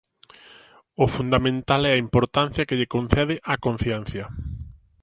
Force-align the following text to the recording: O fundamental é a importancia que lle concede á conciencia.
O 1.03 1.05
fundamental 1.15 1.81
é 1.89 1.91
a 1.93 2.03
importancia 2.05 2.67
que 2.67 2.77
lle 2.79 2.91
concede 2.95 3.35
á 3.51 3.53
conciencia. 3.65 4.25